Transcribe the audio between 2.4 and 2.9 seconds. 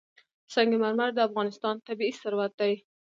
دی.